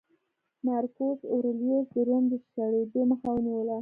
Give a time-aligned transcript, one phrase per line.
[0.65, 3.69] مارکوس اورلیوس د روم د شړېدو مخه ونیوله